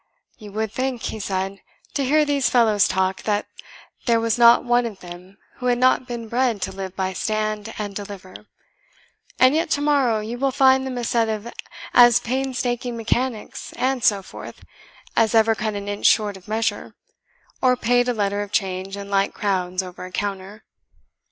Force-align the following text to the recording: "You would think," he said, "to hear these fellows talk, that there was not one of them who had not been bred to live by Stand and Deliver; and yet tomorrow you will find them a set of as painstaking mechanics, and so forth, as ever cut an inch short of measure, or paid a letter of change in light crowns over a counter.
"You 0.39 0.51
would 0.53 0.71
think," 0.71 1.03
he 1.03 1.19
said, 1.19 1.59
"to 1.93 2.03
hear 2.03 2.25
these 2.25 2.49
fellows 2.49 2.87
talk, 2.87 3.21
that 3.21 3.45
there 4.07 4.19
was 4.19 4.35
not 4.35 4.63
one 4.65 4.87
of 4.87 5.01
them 5.01 5.37
who 5.57 5.67
had 5.67 5.77
not 5.77 6.07
been 6.07 6.27
bred 6.27 6.59
to 6.63 6.71
live 6.71 6.95
by 6.95 7.13
Stand 7.13 7.71
and 7.77 7.95
Deliver; 7.95 8.47
and 9.39 9.53
yet 9.53 9.69
tomorrow 9.69 10.19
you 10.19 10.39
will 10.39 10.49
find 10.49 10.87
them 10.87 10.97
a 10.97 11.03
set 11.03 11.29
of 11.29 11.53
as 11.93 12.19
painstaking 12.19 12.97
mechanics, 12.97 13.73
and 13.73 14.03
so 14.03 14.23
forth, 14.23 14.63
as 15.15 15.35
ever 15.35 15.53
cut 15.53 15.75
an 15.75 15.87
inch 15.87 16.07
short 16.07 16.35
of 16.35 16.47
measure, 16.47 16.95
or 17.61 17.77
paid 17.77 18.09
a 18.09 18.13
letter 18.15 18.41
of 18.41 18.51
change 18.51 18.97
in 18.97 19.07
light 19.07 19.35
crowns 19.35 19.83
over 19.83 20.03
a 20.05 20.11
counter. 20.11 20.63